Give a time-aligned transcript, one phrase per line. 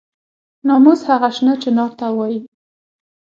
[0.67, 2.39] ناموس هغه شنه چنار ته وایي.